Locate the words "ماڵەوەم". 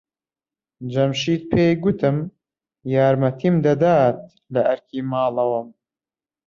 5.11-5.67